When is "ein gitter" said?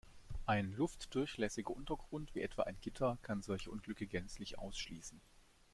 2.63-3.19